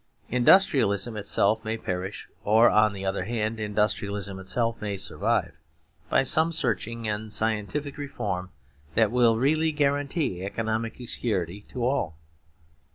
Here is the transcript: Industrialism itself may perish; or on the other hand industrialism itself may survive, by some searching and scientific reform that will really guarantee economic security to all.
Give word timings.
Industrialism 0.29 1.15
itself 1.15 1.63
may 1.63 1.77
perish; 1.77 2.27
or 2.43 2.71
on 2.71 2.93
the 2.93 3.05
other 3.05 3.25
hand 3.25 3.59
industrialism 3.59 4.39
itself 4.39 4.81
may 4.81 4.97
survive, 4.97 5.59
by 6.09 6.23
some 6.23 6.51
searching 6.51 7.07
and 7.07 7.31
scientific 7.31 7.99
reform 7.99 8.49
that 8.95 9.11
will 9.11 9.37
really 9.37 9.71
guarantee 9.71 10.41
economic 10.43 10.95
security 11.07 11.61
to 11.69 11.85
all. 11.85 12.17